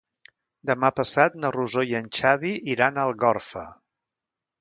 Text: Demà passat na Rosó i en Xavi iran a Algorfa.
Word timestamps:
Demà 0.69 0.87
passat 0.99 1.35
na 1.43 1.51
Rosó 1.55 1.83
i 1.91 1.93
en 1.99 2.07
Xavi 2.19 2.53
iran 2.77 2.97
a 2.97 3.05
Algorfa. 3.11 3.67